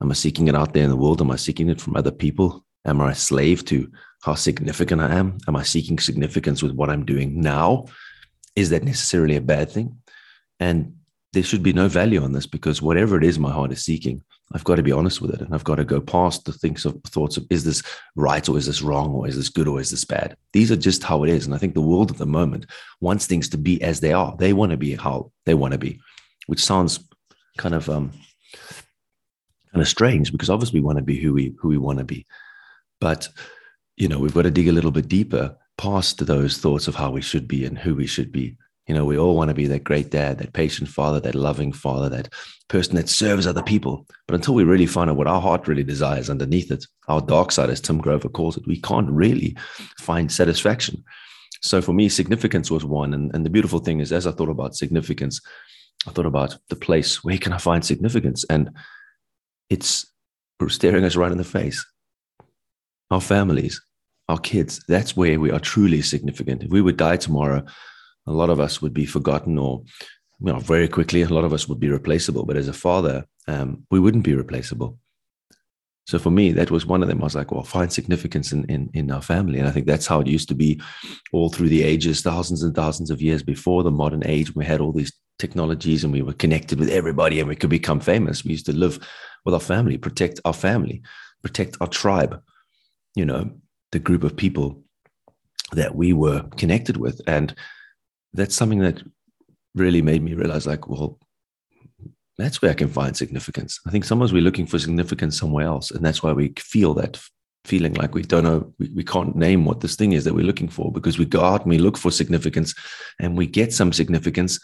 Am 0.00 0.10
I 0.10 0.14
seeking 0.14 0.48
it 0.48 0.54
out 0.54 0.74
there 0.74 0.84
in 0.84 0.90
the 0.90 0.96
world? 0.96 1.20
Am 1.20 1.30
I 1.30 1.36
seeking 1.36 1.68
it 1.68 1.80
from 1.80 1.96
other 1.96 2.10
people? 2.10 2.64
Am 2.84 3.00
I 3.00 3.12
a 3.12 3.14
slave 3.14 3.64
to 3.66 3.90
how 4.22 4.34
significant 4.34 5.00
I 5.00 5.14
am? 5.14 5.38
Am 5.48 5.56
I 5.56 5.62
seeking 5.62 5.98
significance 5.98 6.62
with 6.62 6.72
what 6.72 6.88
I'm 6.88 7.04
doing 7.04 7.40
now? 7.40 7.86
Is 8.54 8.70
that 8.70 8.84
necessarily 8.84 9.36
a 9.36 9.40
bad 9.40 9.70
thing? 9.70 9.98
And 10.60 10.94
there 11.32 11.42
should 11.42 11.62
be 11.62 11.72
no 11.72 11.88
value 11.88 12.22
on 12.22 12.32
this 12.32 12.46
because 12.46 12.80
whatever 12.80 13.16
it 13.16 13.24
is 13.24 13.38
my 13.38 13.50
heart 13.50 13.72
is 13.72 13.84
seeking, 13.84 14.22
I've 14.52 14.64
got 14.64 14.76
to 14.76 14.82
be 14.82 14.92
honest 14.92 15.20
with 15.20 15.32
it. 15.34 15.40
And 15.40 15.54
I've 15.54 15.64
got 15.64 15.76
to 15.76 15.84
go 15.84 16.00
past 16.00 16.44
the 16.44 16.52
things 16.52 16.84
of 16.84 17.00
thoughts 17.06 17.36
of 17.36 17.46
is 17.50 17.64
this 17.64 17.82
right 18.14 18.46
or 18.48 18.58
is 18.58 18.66
this 18.66 18.82
wrong 18.82 19.12
or 19.12 19.26
is 19.26 19.36
this 19.36 19.48
good 19.48 19.66
or 19.66 19.80
is 19.80 19.90
this 19.90 20.04
bad? 20.04 20.36
These 20.52 20.70
are 20.70 20.76
just 20.76 21.02
how 21.02 21.24
it 21.24 21.30
is. 21.30 21.46
And 21.46 21.54
I 21.54 21.58
think 21.58 21.74
the 21.74 21.80
world 21.80 22.10
at 22.10 22.18
the 22.18 22.26
moment 22.26 22.66
wants 23.00 23.26
things 23.26 23.48
to 23.50 23.58
be 23.58 23.82
as 23.82 24.00
they 24.00 24.12
are. 24.12 24.36
They 24.38 24.52
want 24.52 24.70
to 24.70 24.76
be 24.76 24.94
how 24.94 25.32
they 25.46 25.54
want 25.54 25.72
to 25.72 25.78
be, 25.78 26.00
which 26.46 26.62
sounds 26.62 27.00
kind 27.56 27.74
of 27.74 27.88
um 27.88 28.12
kind 29.72 29.82
of 29.82 29.88
strange 29.88 30.32
because 30.32 30.50
obviously 30.50 30.80
we 30.80 30.86
want 30.86 30.98
to 30.98 31.04
be 31.04 31.18
who 31.18 31.32
we 31.32 31.54
who 31.58 31.68
we 31.68 31.78
want 31.78 31.98
to 31.98 32.04
be. 32.04 32.26
But 33.00 33.28
you 33.96 34.08
know, 34.08 34.18
we've 34.18 34.34
got 34.34 34.42
to 34.42 34.50
dig 34.50 34.68
a 34.68 34.72
little 34.72 34.90
bit 34.90 35.08
deeper 35.08 35.56
past 35.78 36.26
those 36.26 36.58
thoughts 36.58 36.88
of 36.88 36.94
how 36.94 37.10
we 37.10 37.20
should 37.20 37.48
be 37.48 37.64
and 37.64 37.78
who 37.78 37.94
we 37.94 38.06
should 38.06 38.30
be 38.30 38.56
you 38.86 38.94
know, 38.94 39.04
we 39.04 39.16
all 39.16 39.36
want 39.36 39.48
to 39.48 39.54
be 39.54 39.66
that 39.68 39.84
great 39.84 40.10
dad, 40.10 40.38
that 40.38 40.54
patient 40.54 40.88
father, 40.88 41.20
that 41.20 41.34
loving 41.34 41.72
father, 41.72 42.08
that 42.08 42.32
person 42.68 42.96
that 42.96 43.08
serves 43.08 43.46
other 43.46 43.62
people. 43.62 44.06
But 44.26 44.34
until 44.34 44.54
we 44.54 44.64
really 44.64 44.86
find 44.86 45.08
out 45.08 45.16
what 45.16 45.28
our 45.28 45.40
heart 45.40 45.68
really 45.68 45.84
desires 45.84 46.28
underneath 46.28 46.70
it, 46.70 46.84
our 47.06 47.20
dark 47.20 47.52
side, 47.52 47.70
as 47.70 47.80
Tim 47.80 47.98
Grover 47.98 48.28
calls 48.28 48.56
it, 48.56 48.66
we 48.66 48.80
can't 48.80 49.10
really 49.10 49.56
find 49.98 50.32
satisfaction. 50.32 51.04
So 51.60 51.80
for 51.80 51.92
me, 51.92 52.08
significance 52.08 52.72
was 52.72 52.84
one. 52.84 53.14
And, 53.14 53.32
and 53.34 53.46
the 53.46 53.50
beautiful 53.50 53.78
thing 53.78 54.00
is, 54.00 54.10
as 54.10 54.26
I 54.26 54.32
thought 54.32 54.48
about 54.48 54.74
significance, 54.74 55.40
I 56.08 56.10
thought 56.10 56.26
about 56.26 56.56
the 56.68 56.76
place 56.76 57.22
where 57.22 57.38
can 57.38 57.52
I 57.52 57.58
find 57.58 57.84
significance? 57.84 58.44
And 58.50 58.70
it's 59.70 60.06
staring 60.68 61.04
us 61.04 61.14
right 61.14 61.30
in 61.30 61.38
the 61.38 61.44
face. 61.44 61.84
Our 63.12 63.20
families, 63.20 63.78
our 64.30 64.38
kids, 64.38 64.82
that's 64.88 65.14
where 65.14 65.38
we 65.38 65.50
are 65.50 65.60
truly 65.60 66.00
significant. 66.00 66.62
If 66.62 66.70
we 66.70 66.80
would 66.80 66.96
die 66.96 67.18
tomorrow, 67.18 67.62
a 68.26 68.32
lot 68.32 68.48
of 68.48 68.58
us 68.58 68.80
would 68.80 68.94
be 68.94 69.04
forgotten 69.04 69.58
or 69.58 69.82
you 70.40 70.50
know, 70.50 70.58
very 70.58 70.88
quickly, 70.88 71.20
a 71.20 71.28
lot 71.28 71.44
of 71.44 71.52
us 71.52 71.68
would 71.68 71.78
be 71.78 71.90
replaceable. 71.90 72.46
But 72.46 72.56
as 72.56 72.68
a 72.68 72.72
father, 72.72 73.26
um, 73.46 73.86
we 73.90 74.00
wouldn't 74.00 74.24
be 74.24 74.34
replaceable. 74.34 74.98
So 76.06 76.18
for 76.18 76.30
me, 76.30 76.52
that 76.52 76.70
was 76.70 76.86
one 76.86 77.02
of 77.02 77.08
them. 77.08 77.20
I 77.20 77.24
was 77.24 77.34
like, 77.34 77.52
well, 77.52 77.62
find 77.62 77.92
significance 77.92 78.50
in, 78.50 78.64
in, 78.64 78.88
in 78.94 79.10
our 79.10 79.20
family. 79.20 79.58
And 79.58 79.68
I 79.68 79.72
think 79.72 79.86
that's 79.86 80.06
how 80.06 80.20
it 80.20 80.26
used 80.26 80.48
to 80.48 80.54
be 80.54 80.80
all 81.34 81.50
through 81.50 81.68
the 81.68 81.82
ages, 81.82 82.22
thousands 82.22 82.62
and 82.62 82.74
thousands 82.74 83.10
of 83.10 83.20
years 83.20 83.42
before 83.42 83.82
the 83.82 83.90
modern 83.90 84.26
age. 84.26 84.54
We 84.54 84.64
had 84.64 84.80
all 84.80 84.90
these 84.90 85.12
technologies 85.38 86.02
and 86.02 86.14
we 86.14 86.22
were 86.22 86.32
connected 86.32 86.80
with 86.80 86.88
everybody 86.88 87.40
and 87.40 87.48
we 87.48 87.56
could 87.56 87.68
become 87.68 88.00
famous. 88.00 88.42
We 88.42 88.52
used 88.52 88.66
to 88.66 88.72
live 88.72 89.06
with 89.44 89.52
our 89.52 89.60
family, 89.60 89.98
protect 89.98 90.40
our 90.46 90.54
family, 90.54 91.02
protect 91.42 91.76
our 91.82 91.88
tribe, 91.88 92.42
you 93.14 93.24
know, 93.24 93.50
the 93.92 93.98
group 93.98 94.24
of 94.24 94.36
people 94.36 94.82
that 95.72 95.94
we 95.94 96.12
were 96.12 96.42
connected 96.56 96.96
with. 96.96 97.20
And 97.26 97.54
that's 98.32 98.54
something 98.54 98.80
that 98.80 99.02
really 99.74 100.02
made 100.02 100.22
me 100.22 100.34
realize 100.34 100.66
like 100.66 100.88
well 100.88 101.18
that's 102.38 102.60
where 102.60 102.70
i 102.70 102.74
can 102.74 102.88
find 102.88 103.16
significance. 103.16 103.80
I 103.86 103.90
think 103.90 104.04
sometimes 104.04 104.32
we're 104.32 104.42
looking 104.42 104.66
for 104.66 104.78
significance 104.78 105.38
somewhere 105.38 105.66
else 105.66 105.90
and 105.90 106.04
that's 106.04 106.22
why 106.22 106.32
we 106.32 106.52
feel 106.58 106.94
that 106.94 107.20
feeling 107.64 107.94
like 107.94 108.14
we 108.14 108.22
don't 108.22 108.44
know 108.44 108.72
we, 108.78 108.90
we 108.96 109.04
can't 109.04 109.36
name 109.36 109.64
what 109.64 109.80
this 109.80 109.96
thing 109.96 110.12
is 110.12 110.24
that 110.24 110.34
we're 110.34 110.44
looking 110.44 110.68
for 110.68 110.90
because 110.90 111.18
we 111.18 111.24
go 111.24 111.42
out 111.42 111.62
and 111.62 111.70
we 111.70 111.78
look 111.78 111.96
for 111.96 112.10
significance 112.10 112.74
and 113.20 113.36
we 113.36 113.46
get 113.46 113.72
some 113.72 113.92
significance 113.92 114.58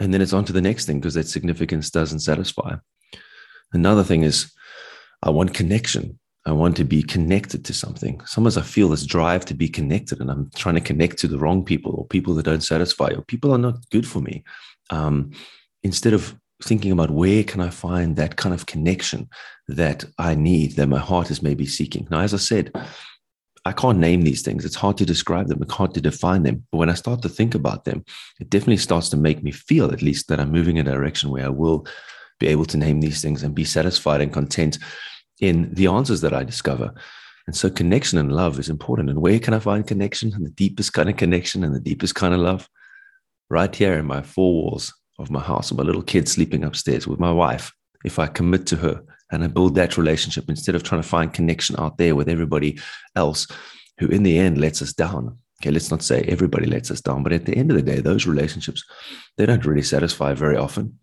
and 0.00 0.14
then 0.14 0.22
it's 0.22 0.32
on 0.32 0.44
to 0.46 0.52
the 0.52 0.62
next 0.62 0.86
thing 0.86 0.98
because 0.98 1.14
that 1.14 1.28
significance 1.28 1.90
doesn't 1.90 2.20
satisfy. 2.20 2.74
Another 3.72 4.04
thing 4.04 4.22
is 4.22 4.52
i 5.22 5.30
want 5.30 5.54
connection 5.54 6.18
I 6.46 6.52
want 6.52 6.76
to 6.78 6.84
be 6.84 7.02
connected 7.02 7.64
to 7.66 7.74
something. 7.74 8.20
Sometimes 8.24 8.56
I 8.56 8.62
feel 8.62 8.88
this 8.88 9.04
drive 9.04 9.44
to 9.46 9.54
be 9.54 9.68
connected, 9.68 10.20
and 10.20 10.30
I'm 10.30 10.50
trying 10.54 10.76
to 10.76 10.80
connect 10.80 11.18
to 11.18 11.28
the 11.28 11.38
wrong 11.38 11.64
people 11.64 11.94
or 11.94 12.06
people 12.06 12.34
that 12.34 12.44
don't 12.44 12.62
satisfy 12.62 13.08
or 13.08 13.22
people 13.22 13.52
are 13.52 13.58
not 13.58 13.88
good 13.90 14.06
for 14.06 14.20
me. 14.20 14.42
Um, 14.90 15.32
instead 15.82 16.14
of 16.14 16.34
thinking 16.62 16.92
about 16.92 17.10
where 17.10 17.44
can 17.44 17.60
I 17.60 17.70
find 17.70 18.16
that 18.16 18.36
kind 18.36 18.54
of 18.54 18.66
connection 18.66 19.28
that 19.68 20.04
I 20.18 20.34
need, 20.34 20.76
that 20.76 20.88
my 20.88 20.98
heart 20.98 21.30
is 21.30 21.42
maybe 21.42 21.66
seeking. 21.66 22.06
Now, 22.10 22.20
as 22.20 22.34
I 22.34 22.38
said, 22.38 22.72
I 23.64 23.72
can't 23.72 23.98
name 23.98 24.22
these 24.22 24.42
things. 24.42 24.64
It's 24.64 24.76
hard 24.76 24.96
to 24.98 25.06
describe 25.06 25.48
them. 25.48 25.62
It's 25.62 25.74
hard 25.74 25.92
to 25.94 26.00
define 26.00 26.42
them. 26.42 26.66
But 26.72 26.78
when 26.78 26.90
I 26.90 26.94
start 26.94 27.20
to 27.22 27.28
think 27.28 27.54
about 27.54 27.84
them, 27.84 28.04
it 28.40 28.48
definitely 28.48 28.78
starts 28.78 29.10
to 29.10 29.16
make 29.16 29.42
me 29.42 29.50
feel, 29.50 29.92
at 29.92 30.02
least, 30.02 30.28
that 30.28 30.40
I'm 30.40 30.50
moving 30.50 30.78
in 30.78 30.88
a 30.88 30.92
direction 30.92 31.30
where 31.30 31.44
I 31.44 31.50
will 31.50 31.86
be 32.38 32.46
able 32.46 32.64
to 32.66 32.78
name 32.78 33.00
these 33.00 33.20
things 33.20 33.42
and 33.42 33.54
be 33.54 33.64
satisfied 33.64 34.22
and 34.22 34.32
content 34.32 34.78
in 35.40 35.72
the 35.74 35.86
answers 35.86 36.20
that 36.20 36.34
I 36.34 36.44
discover. 36.44 36.94
And 37.46 37.56
so 37.56 37.68
connection 37.68 38.18
and 38.18 38.32
love 38.32 38.58
is 38.58 38.68
important. 38.68 39.10
And 39.10 39.20
where 39.20 39.38
can 39.38 39.54
I 39.54 39.58
find 39.58 39.86
connection 39.86 40.32
and 40.32 40.46
the 40.46 40.50
deepest 40.50 40.92
kind 40.92 41.08
of 41.08 41.16
connection 41.16 41.64
and 41.64 41.74
the 41.74 41.80
deepest 41.80 42.14
kind 42.14 42.34
of 42.34 42.40
love? 42.40 42.68
Right 43.48 43.74
here 43.74 43.98
in 43.98 44.06
my 44.06 44.22
four 44.22 44.52
walls 44.52 44.94
of 45.18 45.30
my 45.30 45.40
house, 45.40 45.70
with 45.70 45.78
my 45.78 45.84
little 45.84 46.02
kid 46.02 46.28
sleeping 46.28 46.64
upstairs 46.64 47.06
with 47.06 47.18
my 47.18 47.32
wife. 47.32 47.72
If 48.04 48.18
I 48.18 48.28
commit 48.28 48.66
to 48.68 48.76
her 48.76 49.02
and 49.30 49.42
I 49.44 49.48
build 49.48 49.74
that 49.74 49.98
relationship 49.98 50.48
instead 50.48 50.74
of 50.74 50.82
trying 50.82 51.02
to 51.02 51.08
find 51.08 51.32
connection 51.32 51.76
out 51.78 51.98
there 51.98 52.14
with 52.14 52.28
everybody 52.28 52.78
else 53.16 53.46
who 53.98 54.06
in 54.08 54.22
the 54.22 54.38
end 54.38 54.58
lets 54.58 54.80
us 54.80 54.92
down. 54.92 55.38
Okay, 55.60 55.70
let's 55.70 55.90
not 55.90 56.02
say 56.02 56.22
everybody 56.22 56.66
lets 56.66 56.90
us 56.90 57.02
down, 57.02 57.22
but 57.22 57.32
at 57.32 57.44
the 57.44 57.54
end 57.54 57.70
of 57.70 57.76
the 57.76 57.82
day, 57.82 58.00
those 58.00 58.26
relationships, 58.26 58.82
they 59.36 59.44
don't 59.44 59.66
really 59.66 59.82
satisfy 59.82 60.32
very 60.32 60.56
often. 60.56 60.98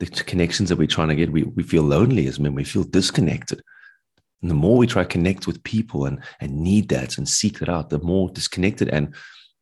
The 0.00 0.06
connections 0.06 0.68
that 0.68 0.78
we're 0.78 0.86
trying 0.86 1.08
to 1.08 1.16
get, 1.16 1.32
we, 1.32 1.42
we 1.42 1.62
feel 1.62 1.82
lonely 1.82 2.26
as 2.28 2.38
men, 2.38 2.54
we 2.54 2.64
feel 2.64 2.84
disconnected. 2.84 3.62
And 4.42 4.50
the 4.50 4.54
more 4.54 4.76
we 4.76 4.86
try 4.86 5.02
to 5.02 5.08
connect 5.08 5.46
with 5.46 5.62
people 5.64 6.06
and, 6.06 6.20
and 6.40 6.60
need 6.60 6.88
that 6.90 7.18
and 7.18 7.28
seek 7.28 7.58
that 7.58 7.68
out, 7.68 7.90
the 7.90 7.98
more 7.98 8.30
disconnected 8.30 8.88
and 8.88 9.14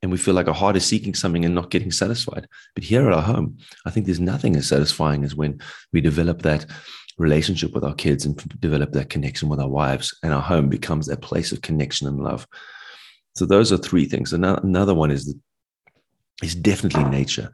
and 0.02 0.12
we 0.12 0.18
feel 0.18 0.34
like 0.34 0.46
our 0.46 0.54
heart 0.54 0.76
is 0.76 0.84
seeking 0.84 1.14
something 1.14 1.44
and 1.44 1.54
not 1.54 1.70
getting 1.70 1.90
satisfied. 1.90 2.46
But 2.74 2.84
here 2.84 3.06
at 3.06 3.14
our 3.14 3.22
home, 3.22 3.56
I 3.86 3.90
think 3.90 4.04
there's 4.04 4.20
nothing 4.20 4.54
as 4.54 4.68
satisfying 4.68 5.24
as 5.24 5.34
when 5.34 5.58
we 5.92 6.02
develop 6.02 6.42
that 6.42 6.66
relationship 7.18 7.72
with 7.72 7.82
our 7.82 7.94
kids 7.94 8.26
and 8.26 8.36
develop 8.60 8.92
that 8.92 9.08
connection 9.08 9.48
with 9.48 9.58
our 9.58 9.68
wives, 9.68 10.16
and 10.22 10.34
our 10.34 10.42
home 10.42 10.68
becomes 10.68 11.08
a 11.08 11.16
place 11.16 11.50
of 11.50 11.62
connection 11.62 12.06
and 12.06 12.22
love. 12.22 12.46
So 13.36 13.46
those 13.46 13.72
are 13.72 13.78
three 13.78 14.04
things. 14.04 14.32
Another 14.32 14.94
one 14.94 15.10
is 15.10 15.34
is 16.42 16.54
definitely 16.54 17.04
nature. 17.04 17.50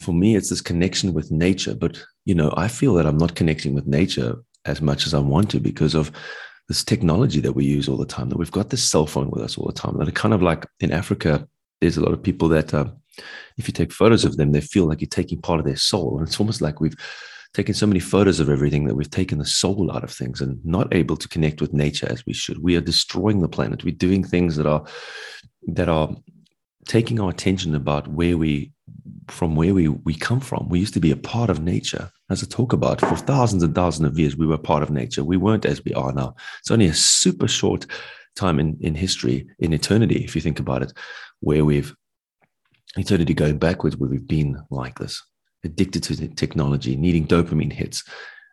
For 0.00 0.12
me, 0.12 0.36
it's 0.36 0.50
this 0.50 0.60
connection 0.60 1.12
with 1.12 1.30
nature. 1.30 1.74
But 1.74 2.02
you 2.24 2.34
know, 2.34 2.52
I 2.56 2.68
feel 2.68 2.94
that 2.94 3.06
I'm 3.06 3.18
not 3.18 3.36
connecting 3.36 3.74
with 3.74 3.86
nature 3.86 4.36
as 4.64 4.80
much 4.80 5.06
as 5.06 5.14
I 5.14 5.18
want 5.18 5.50
to 5.50 5.60
because 5.60 5.94
of 5.94 6.10
this 6.68 6.84
technology 6.84 7.40
that 7.40 7.52
we 7.52 7.64
use 7.64 7.88
all 7.88 7.96
the 7.96 8.06
time. 8.06 8.28
That 8.28 8.38
we've 8.38 8.50
got 8.50 8.70
this 8.70 8.82
cell 8.82 9.06
phone 9.06 9.30
with 9.30 9.42
us 9.42 9.56
all 9.56 9.66
the 9.66 9.72
time. 9.72 9.98
That 9.98 10.08
are 10.08 10.12
kind 10.12 10.34
of 10.34 10.42
like 10.42 10.66
in 10.80 10.92
Africa, 10.92 11.46
there's 11.80 11.96
a 11.96 12.02
lot 12.02 12.12
of 12.12 12.22
people 12.22 12.48
that, 12.48 12.74
uh, 12.74 12.86
if 13.56 13.68
you 13.68 13.72
take 13.72 13.92
photos 13.92 14.24
of 14.24 14.36
them, 14.36 14.52
they 14.52 14.60
feel 14.60 14.86
like 14.86 15.00
you're 15.00 15.08
taking 15.08 15.40
part 15.40 15.60
of 15.60 15.66
their 15.66 15.76
soul, 15.76 16.18
and 16.18 16.26
it's 16.26 16.38
almost 16.40 16.60
like 16.60 16.80
we've 16.80 16.96
taken 17.54 17.74
so 17.74 17.86
many 17.86 18.00
photos 18.00 18.38
of 18.38 18.50
everything 18.50 18.84
that 18.84 18.94
we've 18.94 19.10
taken 19.10 19.38
the 19.38 19.46
soul 19.46 19.90
out 19.90 20.04
of 20.04 20.10
things 20.10 20.42
and 20.42 20.62
not 20.64 20.94
able 20.94 21.16
to 21.16 21.28
connect 21.28 21.60
with 21.60 21.72
nature 21.72 22.06
as 22.10 22.26
we 22.26 22.34
should. 22.34 22.62
We 22.62 22.76
are 22.76 22.82
destroying 22.82 23.40
the 23.40 23.48
planet. 23.48 23.82
We're 23.82 23.94
doing 23.94 24.22
things 24.22 24.56
that 24.56 24.66
are 24.66 24.84
that 25.68 25.88
are 25.88 26.14
taking 26.86 27.18
our 27.18 27.30
attention 27.30 27.74
about 27.74 28.08
where 28.08 28.36
we 28.36 28.72
from 29.28 29.56
where 29.56 29.74
we 29.74 29.88
we 29.88 30.14
come 30.14 30.40
from. 30.40 30.68
We 30.68 30.80
used 30.80 30.94
to 30.94 31.00
be 31.00 31.10
a 31.10 31.16
part 31.16 31.50
of 31.50 31.62
nature. 31.62 32.10
As 32.30 32.42
I 32.42 32.46
talk 32.46 32.72
about, 32.72 33.00
for 33.00 33.16
thousands 33.16 33.62
and 33.62 33.74
thousands 33.74 34.08
of 34.08 34.18
years, 34.18 34.36
we 34.36 34.46
were 34.46 34.58
part 34.58 34.82
of 34.82 34.90
nature. 34.90 35.24
We 35.24 35.36
weren't 35.36 35.64
as 35.64 35.84
we 35.84 35.94
are 35.94 36.12
now. 36.12 36.34
It's 36.60 36.70
only 36.70 36.86
a 36.86 36.94
super 36.94 37.48
short 37.48 37.86
time 38.34 38.58
in, 38.58 38.76
in 38.80 38.94
history, 38.94 39.46
in 39.58 39.72
eternity, 39.72 40.24
if 40.24 40.34
you 40.34 40.42
think 40.42 40.58
about 40.58 40.82
it, 40.82 40.92
where 41.40 41.64
we've 41.64 41.94
eternity 42.96 43.34
going 43.34 43.58
backwards, 43.58 43.96
where 43.96 44.10
we've 44.10 44.26
been 44.26 44.62
like 44.70 44.98
this 44.98 45.22
addicted 45.64 46.02
to 46.04 46.28
technology, 46.28 46.96
needing 46.96 47.26
dopamine 47.26 47.72
hits. 47.72 48.04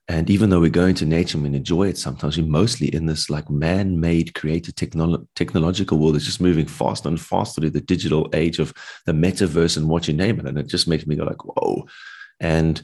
And 0.10 0.29
even 0.29 0.50
though 0.50 0.60
we 0.60 0.69
go 0.69 0.86
into 0.86 1.05
nature 1.05 1.38
and 1.38 1.50
we 1.50 1.55
enjoy 1.55 1.88
it 1.88 1.98
sometimes, 1.98 2.38
we're 2.38 2.45
mostly 2.45 2.93
in 2.93 3.05
this 3.05 3.29
like 3.29 3.50
man 3.50 4.01
made, 4.01 4.33
created 4.33 4.75
technolo- 4.75 5.25
technological 5.36 5.98
world 5.98 6.15
that's 6.15 6.25
just 6.25 6.41
moving 6.41 6.65
faster 6.65 7.07
and 7.07 7.19
faster 7.19 7.62
to 7.62 7.69
the 7.69 7.79
digital 7.79 8.29
age 8.33 8.60
of 8.60 8.74
the 9.05 9.13
metaverse 9.13 9.77
and 9.77 9.88
what 9.88 10.07
you 10.07 10.13
name 10.13 10.39
it. 10.39 10.45
And 10.45 10.57
it 10.57 10.67
just 10.67 10.89
makes 10.89 11.07
me 11.07 11.15
go 11.15 11.24
like, 11.24 11.45
whoa. 11.45 11.88
And 12.41 12.81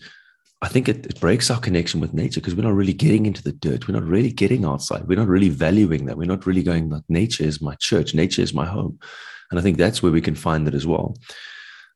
I 0.62 0.70
think 0.70 0.88
it, 0.88 1.06
it 1.06 1.20
breaks 1.20 1.52
our 1.52 1.60
connection 1.60 2.00
with 2.00 2.14
nature 2.14 2.40
because 2.40 2.56
we're 2.56 2.64
not 2.64 2.74
really 2.74 2.94
getting 2.94 3.26
into 3.26 3.44
the 3.44 3.52
dirt. 3.52 3.88
We're 3.88 4.00
not 4.00 4.04
really 4.04 4.32
getting 4.32 4.64
outside. 4.64 5.08
We're 5.08 5.20
not 5.20 5.28
really 5.28 5.50
valuing 5.50 6.06
that. 6.06 6.18
We're 6.18 6.26
not 6.26 6.46
really 6.46 6.64
going 6.64 6.90
like 6.90 7.04
nature 7.10 7.44
is 7.44 7.62
my 7.62 7.76
church, 7.76 8.14
nature 8.14 8.42
is 8.42 8.54
my 8.54 8.66
home. 8.66 8.98
And 9.52 9.60
I 9.60 9.64
think 9.64 9.78
that's 9.78 10.02
where 10.02 10.12
we 10.12 10.22
can 10.22 10.36
find 10.36 10.68
it 10.68 10.74
as 10.74 10.88
well. 10.88 11.18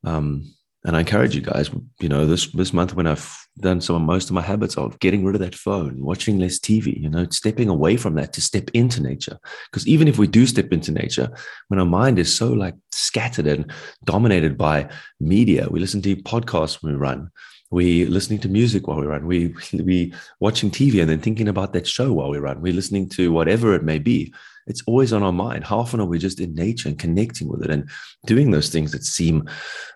Um, 0.03 0.53
and 0.85 0.97
I 0.97 0.99
encourage 0.99 1.33
you 1.33 1.41
guys, 1.41 1.69
you 2.01 2.09
know, 2.09 2.25
this 2.25 2.47
this 2.51 2.73
month 2.73 2.93
when 2.93 3.07
I've 3.07 3.37
done 3.59 3.79
some 3.79 3.95
of 3.95 4.01
most 4.01 4.29
of 4.29 4.33
my 4.33 4.41
habits 4.41 4.75
of 4.75 4.99
getting 4.99 5.23
rid 5.23 5.35
of 5.35 5.41
that 5.41 5.55
phone, 5.55 6.03
watching 6.03 6.39
less 6.39 6.59
TV, 6.59 6.99
you 6.99 7.09
know, 7.09 7.25
stepping 7.29 7.69
away 7.69 7.95
from 7.95 8.15
that 8.15 8.33
to 8.33 8.41
step 8.41 8.69
into 8.73 9.01
nature. 9.01 9.39
Because 9.71 9.87
even 9.87 10.07
if 10.09 10.17
we 10.17 10.27
do 10.27 10.45
step 10.45 10.73
into 10.73 10.91
nature, 10.91 11.29
when 11.69 11.79
our 11.79 11.85
mind 11.85 12.19
is 12.19 12.35
so 12.35 12.51
like 12.51 12.75
scattered 12.91 13.47
and 13.47 13.71
dominated 14.03 14.57
by 14.57 14.89
media, 15.21 15.67
we 15.69 15.79
listen 15.79 16.01
to 16.01 16.17
podcasts 16.17 16.83
when 16.83 16.93
we 16.93 16.99
run, 16.99 17.29
we 17.71 18.05
listening 18.05 18.39
to 18.39 18.49
music 18.49 18.87
while 18.87 18.99
we 18.99 19.07
run, 19.07 19.25
we 19.25 19.55
we 19.73 20.13
watching 20.41 20.69
TV 20.69 20.99
and 20.99 21.09
then 21.09 21.21
thinking 21.21 21.47
about 21.47 21.71
that 21.73 21.87
show 21.87 22.11
while 22.11 22.29
we 22.29 22.39
run, 22.39 22.61
we're 22.61 22.73
listening 22.73 23.07
to 23.09 23.31
whatever 23.31 23.73
it 23.73 23.83
may 23.83 23.99
be. 23.99 24.33
It's 24.67 24.83
always 24.87 25.13
on 25.13 25.23
our 25.23 25.33
mind. 25.33 25.63
How 25.65 25.79
often 25.79 25.99
are 25.99 26.05
we 26.05 26.19
just 26.19 26.39
in 26.39 26.55
nature 26.55 26.87
and 26.89 26.99
connecting 26.99 27.49
with 27.49 27.63
it 27.63 27.69
and 27.69 27.89
doing 28.25 28.51
those 28.51 28.69
things 28.69 28.91
that 28.91 29.03
seem 29.03 29.47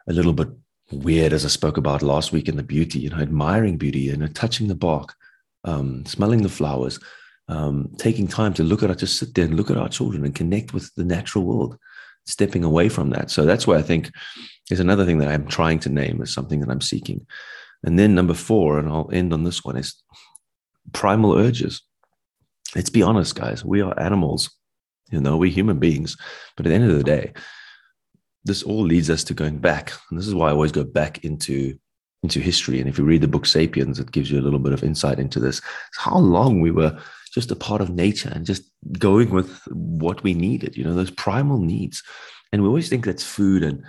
a 0.10 0.14
little 0.14 0.34
bit 0.34 0.50
weird, 0.92 1.34
as 1.34 1.46
I 1.46 1.50
spoke 1.50 1.78
about 1.78 2.02
last 2.02 2.32
week 2.32 2.48
in 2.48 2.58
the 2.58 2.64
beauty, 2.64 3.00
you 3.00 3.10
know, 3.10 3.18
admiring 3.18 3.78
beauty, 3.78 4.00
you 4.00 4.18
know, 4.18 4.28
touching 4.28 4.68
the 4.68 4.76
bark, 4.76 5.16
um, 5.64 6.06
smelling 6.06 6.44
the 6.44 6.50
flowers, 6.50 7.00
um, 7.50 7.90
taking 7.98 8.28
time 8.28 8.54
to 8.56 8.64
look 8.64 8.84
at 8.84 8.90
it, 8.90 9.00
just 9.00 9.18
sit 9.18 9.34
there 9.34 9.46
and 9.46 9.56
look 9.56 9.70
at 9.70 9.78
our 9.78 9.90
children 9.90 10.24
and 10.26 10.36
connect 10.36 10.74
with 10.74 10.94
the 10.96 11.04
natural 11.04 11.44
world, 11.44 11.78
stepping 12.26 12.64
away 12.64 12.90
from 12.90 13.10
that. 13.12 13.32
So 13.32 13.46
that's 13.46 13.68
where 13.68 13.78
I 13.78 13.82
think 13.82 14.12
is 14.70 14.80
another 14.80 15.06
thing 15.06 15.20
that 15.20 15.30
I'm 15.30 15.48
trying 15.48 15.80
to 15.80 15.90
name 15.90 16.22
as 16.22 16.34
something 16.34 16.60
that 16.62 16.70
I'm 16.70 16.82
seeking. 16.82 17.26
And 17.84 17.98
then 17.98 18.16
number 18.16 18.34
four, 18.34 18.80
and 18.80 18.90
I'll 18.90 19.10
end 19.14 19.34
on 19.34 19.44
this 19.44 19.64
one, 19.64 19.78
is 19.78 20.02
primal 20.94 21.38
urges. 21.38 21.82
Let's 22.76 22.90
be 22.90 23.02
honest, 23.02 23.36
guys. 23.36 23.64
We 23.64 23.82
are 23.82 23.98
animals, 24.00 24.50
you 25.10 25.22
know, 25.22 25.38
we're 25.38 25.52
human 25.52 25.80
beings. 25.80 26.18
But 26.56 26.66
at 26.66 26.70
the 26.70 26.76
end 26.76 26.90
of 26.90 26.98
the 26.98 27.04
day, 27.04 27.34
this 28.46 28.64
all 28.64 28.84
leads 28.84 29.10
us 29.10 29.24
to 29.26 29.34
going 29.34 29.58
back. 29.58 29.92
And 30.10 30.20
this 30.20 30.28
is 30.28 30.36
why 30.36 30.50
I 30.50 30.52
always 30.52 30.72
go 30.72 30.84
back 30.84 31.24
into 31.24 31.78
into 32.24 32.40
history. 32.40 32.80
And 32.80 32.90
if 32.90 32.98
you 32.98 33.04
read 33.04 33.22
the 33.22 33.28
book 33.28 33.46
Sapiens, 33.46 34.00
it 34.00 34.12
gives 34.12 34.32
you 34.32 34.40
a 34.40 34.42
little 34.42 34.60
bit 34.60 34.74
of 34.74 34.84
insight 34.84 35.20
into 35.20 35.40
this. 35.40 35.62
How 35.96 36.18
long 36.18 36.62
we 36.62 36.72
were 36.72 36.98
just 37.32 37.52
a 37.52 37.56
part 37.56 37.82
of 37.82 37.92
nature 37.92 38.32
and 38.34 38.46
just 38.46 38.64
going 38.98 39.30
with 39.30 39.62
what 39.68 40.24
we 40.24 40.34
needed, 40.34 40.76
you 40.76 40.84
know, 40.84 40.96
those 40.96 41.12
primal 41.12 41.60
needs. 41.60 42.02
And 42.52 42.64
we 42.64 42.68
always 42.68 42.90
think 42.90 43.06
that's 43.06 43.24
food 43.24 43.62
and 43.64 43.84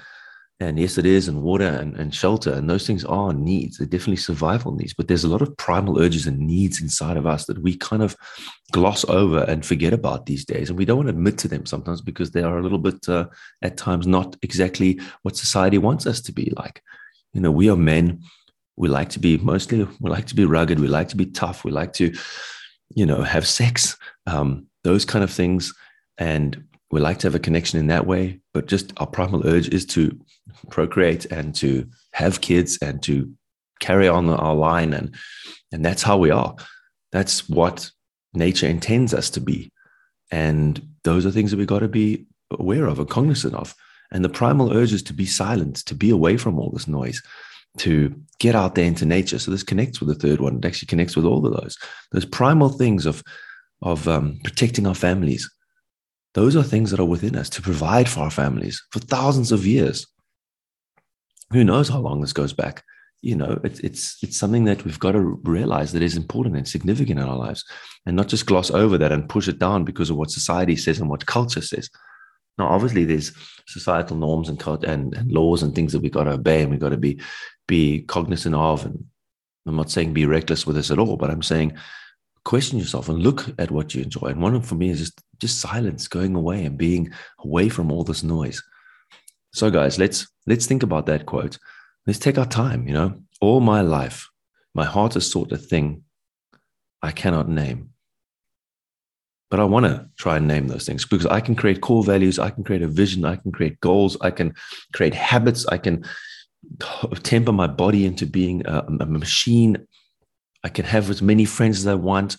and 0.60 0.76
yes, 0.78 0.98
it 0.98 1.06
is, 1.06 1.28
and 1.28 1.42
water 1.42 1.68
and, 1.68 1.94
and 1.96 2.12
shelter. 2.12 2.52
And 2.52 2.68
those 2.68 2.84
things 2.84 3.04
are 3.04 3.32
needs. 3.32 3.78
They're 3.78 3.86
definitely 3.86 4.16
survival 4.16 4.72
needs. 4.72 4.92
But 4.92 5.06
there's 5.06 5.22
a 5.22 5.28
lot 5.28 5.40
of 5.40 5.56
primal 5.56 6.00
urges 6.00 6.26
and 6.26 6.40
needs 6.40 6.82
inside 6.82 7.16
of 7.16 7.26
us 7.26 7.46
that 7.46 7.62
we 7.62 7.76
kind 7.76 8.02
of 8.02 8.16
gloss 8.72 9.04
over 9.08 9.44
and 9.44 9.64
forget 9.64 9.92
about 9.92 10.26
these 10.26 10.44
days. 10.44 10.68
And 10.68 10.76
we 10.76 10.84
don't 10.84 10.96
want 10.96 11.06
to 11.06 11.14
admit 11.14 11.38
to 11.38 11.48
them 11.48 11.64
sometimes 11.64 12.00
because 12.00 12.32
they 12.32 12.42
are 12.42 12.58
a 12.58 12.62
little 12.62 12.78
bit, 12.78 13.08
uh, 13.08 13.26
at 13.62 13.76
times, 13.76 14.06
not 14.08 14.34
exactly 14.42 15.00
what 15.22 15.36
society 15.36 15.78
wants 15.78 16.06
us 16.06 16.20
to 16.22 16.32
be 16.32 16.52
like. 16.56 16.82
You 17.34 17.40
know, 17.40 17.52
we 17.52 17.70
are 17.70 17.76
men. 17.76 18.22
We 18.76 18.88
like 18.88 19.10
to 19.10 19.20
be 19.20 19.38
mostly, 19.38 19.86
we 20.00 20.10
like 20.10 20.26
to 20.26 20.34
be 20.34 20.44
rugged. 20.44 20.80
We 20.80 20.88
like 20.88 21.08
to 21.08 21.16
be 21.16 21.26
tough. 21.26 21.62
We 21.62 21.70
like 21.70 21.92
to, 21.94 22.12
you 22.96 23.06
know, 23.06 23.22
have 23.22 23.46
sex, 23.46 23.96
um, 24.26 24.66
those 24.82 25.04
kind 25.04 25.22
of 25.22 25.30
things. 25.30 25.72
And 26.16 26.64
we 26.90 27.00
like 27.00 27.18
to 27.18 27.26
have 27.26 27.34
a 27.34 27.40
connection 27.40 27.78
in 27.78 27.88
that 27.88 28.06
way, 28.06 28.40
but 28.54 28.66
just 28.66 28.92
our 28.96 29.06
primal 29.06 29.46
urge 29.46 29.68
is 29.68 29.84
to 29.86 30.18
procreate 30.70 31.26
and 31.26 31.54
to 31.56 31.86
have 32.12 32.40
kids 32.40 32.78
and 32.80 33.02
to 33.02 33.32
carry 33.80 34.08
on 34.08 34.28
our 34.28 34.54
line 34.54 34.92
and 34.92 35.14
and 35.70 35.84
that's 35.84 36.02
how 36.02 36.16
we 36.16 36.30
are. 36.30 36.56
That's 37.12 37.48
what 37.48 37.90
nature 38.32 38.66
intends 38.66 39.12
us 39.12 39.28
to 39.30 39.40
be. 39.40 39.70
And 40.30 40.80
those 41.04 41.26
are 41.26 41.30
things 41.30 41.50
that 41.50 41.58
we've 41.58 41.66
got 41.66 41.80
to 41.80 41.88
be 41.88 42.26
aware 42.50 42.86
of 42.86 42.98
and 42.98 43.08
cognizant 43.08 43.54
of. 43.54 43.74
And 44.10 44.24
the 44.24 44.30
primal 44.30 44.72
urge 44.72 44.94
is 44.94 45.02
to 45.04 45.12
be 45.12 45.26
silent 45.26 45.76
to 45.86 45.94
be 45.94 46.08
away 46.08 46.38
from 46.38 46.58
all 46.58 46.70
this 46.70 46.88
noise 46.88 47.22
to 47.78 48.14
get 48.38 48.54
out 48.54 48.74
there 48.74 48.86
into 48.86 49.04
nature. 49.04 49.38
So 49.38 49.50
this 49.50 49.62
connects 49.62 50.00
with 50.00 50.08
the 50.08 50.28
third 50.28 50.40
one. 50.40 50.56
It 50.56 50.64
actually 50.64 50.86
connects 50.86 51.16
with 51.16 51.26
all 51.26 51.46
of 51.46 51.52
those 51.60 51.76
those 52.12 52.24
primal 52.24 52.70
things 52.70 53.04
of 53.04 53.22
of 53.82 54.08
um, 54.08 54.38
protecting 54.42 54.86
our 54.86 54.94
families 54.94 55.48
those 56.38 56.54
are 56.54 56.62
things 56.62 56.92
that 56.92 57.00
are 57.00 57.12
within 57.14 57.34
us 57.34 57.50
to 57.50 57.60
provide 57.60 58.08
for 58.08 58.20
our 58.20 58.30
families 58.30 58.80
for 58.92 59.00
thousands 59.00 59.50
of 59.50 59.66
years. 59.66 60.06
Who 61.52 61.64
knows 61.64 61.88
how 61.88 61.98
long 61.98 62.20
this 62.20 62.32
goes 62.32 62.52
back? 62.52 62.84
You 63.22 63.34
know 63.34 63.58
it, 63.64 63.80
it's 63.82 64.22
it's 64.22 64.36
something 64.36 64.64
that 64.66 64.84
we've 64.84 65.00
got 65.00 65.12
to 65.12 65.40
realize 65.42 65.90
that 65.92 66.02
is 66.08 66.16
important 66.16 66.56
and 66.56 66.68
significant 66.68 67.18
in 67.18 67.26
our 67.26 67.36
lives 67.36 67.64
and 68.06 68.14
not 68.14 68.28
just 68.28 68.46
gloss 68.46 68.70
over 68.70 68.96
that 68.98 69.10
and 69.10 69.28
push 69.28 69.48
it 69.48 69.58
down 69.58 69.82
because 69.82 70.10
of 70.10 70.16
what 70.16 70.30
society 70.30 70.76
says 70.76 71.00
and 71.00 71.10
what 71.10 71.26
culture 71.26 71.60
says. 71.60 71.90
Now 72.56 72.68
obviously 72.68 73.04
there's 73.04 73.32
societal 73.66 74.16
norms 74.16 74.48
and, 74.48 74.62
and, 74.84 75.14
and 75.14 75.32
laws 75.32 75.64
and 75.64 75.74
things 75.74 75.92
that 75.92 76.02
we've 76.02 76.12
got 76.18 76.24
to 76.24 76.38
obey 76.38 76.62
and 76.62 76.70
we've 76.70 76.86
got 76.86 76.90
to 76.90 77.04
be 77.08 77.20
be 77.66 78.02
cognizant 78.02 78.54
of 78.54 78.86
and 78.86 79.04
i'm 79.66 79.76
not 79.76 79.90
saying 79.90 80.12
be 80.14 80.24
reckless 80.24 80.66
with 80.66 80.76
this 80.76 80.90
at 80.90 80.98
all 80.98 81.16
but 81.18 81.30
i'm 81.30 81.42
saying 81.42 81.76
question 82.48 82.78
yourself 82.78 83.10
and 83.10 83.18
look 83.18 83.44
at 83.58 83.70
what 83.70 83.94
you 83.94 84.02
enjoy. 84.02 84.28
And 84.28 84.40
one 84.40 84.54
of 84.54 84.64
for 84.64 84.74
me 84.74 84.88
is 84.88 85.00
just 85.00 85.20
just 85.40 85.60
silence 85.60 86.08
going 86.08 86.34
away 86.34 86.64
and 86.64 86.76
being 86.76 87.12
away 87.44 87.68
from 87.68 87.90
all 87.92 88.04
this 88.04 88.22
noise 88.22 88.62
so, 89.52 89.70
guys, 89.70 89.98
let's 89.98 90.26
let's 90.46 90.66
think 90.66 90.82
about 90.82 91.06
that 91.06 91.26
quote. 91.26 91.58
Let's 92.06 92.18
take 92.18 92.38
our 92.38 92.46
time. 92.46 92.86
You 92.86 92.94
know, 92.94 93.22
all 93.40 93.60
my 93.60 93.80
life, 93.80 94.28
my 94.74 94.84
heart 94.84 95.14
has 95.14 95.30
sought 95.30 95.52
a 95.52 95.56
thing 95.56 96.04
I 97.02 97.10
cannot 97.10 97.48
name. 97.48 97.90
But 99.50 99.60
I 99.60 99.64
want 99.64 99.86
to 99.86 100.06
try 100.18 100.36
and 100.36 100.46
name 100.46 100.68
those 100.68 100.84
things 100.84 101.06
because 101.06 101.26
I 101.26 101.40
can 101.40 101.56
create 101.56 101.80
core 101.80 102.04
values, 102.04 102.38
I 102.38 102.50
can 102.50 102.64
create 102.64 102.82
a 102.82 102.86
vision, 102.86 103.24
I 103.24 103.36
can 103.36 103.50
create 103.50 103.80
goals, 103.80 104.16
I 104.20 104.30
can 104.30 104.54
create 104.92 105.14
habits, 105.14 105.66
I 105.66 105.78
can 105.78 106.04
temper 107.22 107.52
my 107.52 107.66
body 107.66 108.04
into 108.04 108.26
being 108.26 108.66
a, 108.66 108.84
a 109.00 109.06
machine. 109.06 109.86
I 110.64 110.68
can 110.68 110.84
have 110.84 111.08
as 111.08 111.22
many 111.22 111.46
friends 111.46 111.78
as 111.78 111.86
I 111.86 111.94
want. 111.94 112.36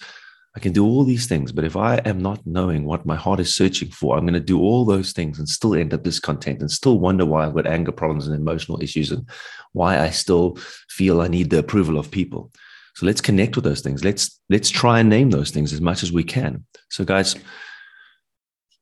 I 0.55 0.59
can 0.59 0.73
do 0.73 0.83
all 0.83 1.03
these 1.03 1.27
things, 1.27 1.51
but 1.51 1.63
if 1.63 1.75
I 1.75 1.97
am 2.05 2.21
not 2.21 2.45
knowing 2.45 2.83
what 2.83 3.05
my 3.05 3.15
heart 3.15 3.39
is 3.39 3.55
searching 3.55 3.91
for, 3.91 4.17
I'm 4.17 4.25
going 4.25 4.33
to 4.33 4.39
do 4.39 4.59
all 4.59 4.83
those 4.83 5.11
things 5.11 5.37
and 5.37 5.47
still 5.47 5.75
end 5.75 5.93
up 5.93 6.03
discontent 6.03 6.61
and 6.61 6.71
still 6.71 6.99
wonder 6.99 7.25
why 7.25 7.45
I've 7.45 7.53
got 7.53 7.67
anger 7.67 7.91
problems 7.91 8.27
and 8.27 8.35
emotional 8.35 8.81
issues 8.81 9.11
and 9.11 9.29
why 9.73 9.99
I 9.99 10.09
still 10.09 10.57
feel 10.89 11.21
I 11.21 11.27
need 11.27 11.51
the 11.51 11.59
approval 11.59 11.99
of 11.99 12.09
people. 12.09 12.51
So 12.95 13.05
let's 13.05 13.21
connect 13.21 13.55
with 13.55 13.63
those 13.63 13.81
things. 13.81 14.03
Let's 14.03 14.41
let's 14.49 14.69
try 14.69 14.99
and 14.99 15.07
name 15.07 15.29
those 15.29 15.51
things 15.51 15.71
as 15.71 15.81
much 15.81 16.01
as 16.01 16.11
we 16.11 16.23
can. 16.23 16.65
So 16.89 17.05
guys, 17.05 17.35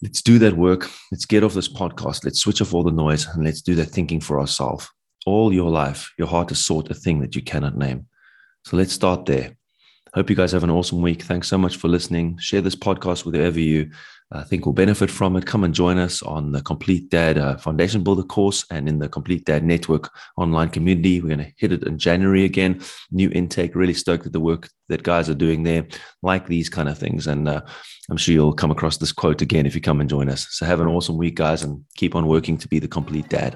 let's 0.01 0.21
do 0.21 0.39
that 0.39 0.55
work. 0.55 0.89
Let's 1.11 1.25
get 1.25 1.43
off 1.43 1.53
this 1.53 1.69
podcast. 1.69 2.23
Let's 2.23 2.39
switch 2.39 2.61
off 2.61 2.73
all 2.73 2.83
the 2.83 2.91
noise 2.91 3.27
and 3.27 3.43
let's 3.43 3.61
do 3.61 3.75
that 3.75 3.89
thinking 3.89 4.21
for 4.21 4.39
ourselves. 4.39 4.89
All 5.25 5.53
your 5.53 5.69
life, 5.69 6.13
your 6.17 6.29
heart 6.29 6.49
has 6.49 6.65
sought 6.65 6.89
a 6.89 6.93
thing 6.93 7.19
that 7.19 7.35
you 7.35 7.41
cannot 7.41 7.77
name. 7.77 8.07
So 8.63 8.77
let's 8.77 8.93
start 8.93 9.25
there. 9.25 9.56
Hope 10.13 10.29
you 10.29 10.35
guys 10.35 10.51
have 10.51 10.63
an 10.63 10.69
awesome 10.69 11.01
week. 11.01 11.23
Thanks 11.23 11.47
so 11.47 11.57
much 11.57 11.77
for 11.77 11.87
listening. 11.87 12.37
Share 12.39 12.61
this 12.61 12.75
podcast 12.75 13.25
with 13.25 13.35
whoever 13.35 13.59
you 13.59 13.91
uh, 14.31 14.43
think 14.43 14.65
will 14.65 14.73
benefit 14.73 15.09
from 15.09 15.35
it. 15.37 15.45
Come 15.45 15.63
and 15.63 15.73
join 15.73 15.97
us 15.97 16.21
on 16.21 16.51
the 16.51 16.61
Complete 16.61 17.09
Dad 17.09 17.37
uh, 17.37 17.57
Foundation 17.57 18.03
Builder 18.03 18.23
course 18.23 18.65
and 18.69 18.89
in 18.89 18.99
the 18.99 19.07
Complete 19.07 19.45
Dad 19.45 19.63
Network 19.63 20.11
online 20.37 20.69
community. 20.69 21.21
We're 21.21 21.35
going 21.35 21.45
to 21.45 21.53
hit 21.57 21.71
it 21.71 21.83
in 21.83 21.97
January 21.97 22.43
again. 22.43 22.81
New 23.11 23.29
intake. 23.29 23.75
Really 23.75 23.93
stoked 23.93 24.25
at 24.25 24.33
the 24.33 24.39
work 24.39 24.69
that 24.89 25.03
guys 25.03 25.29
are 25.29 25.35
doing 25.35 25.63
there. 25.63 25.87
Like 26.21 26.47
these 26.47 26.69
kind 26.69 26.89
of 26.89 26.97
things. 26.97 27.27
And 27.27 27.47
uh, 27.47 27.61
I'm 28.09 28.17
sure 28.17 28.33
you'll 28.33 28.53
come 28.53 28.71
across 28.71 28.97
this 28.97 29.13
quote 29.13 29.41
again 29.41 29.65
if 29.65 29.75
you 29.75 29.81
come 29.81 30.01
and 30.01 30.09
join 30.09 30.29
us. 30.29 30.47
So 30.51 30.65
have 30.65 30.81
an 30.81 30.87
awesome 30.87 31.17
week, 31.17 31.35
guys, 31.35 31.63
and 31.63 31.83
keep 31.95 32.15
on 32.15 32.27
working 32.27 32.57
to 32.57 32.67
be 32.67 32.79
the 32.79 32.87
complete 32.87 33.29
dad. 33.29 33.55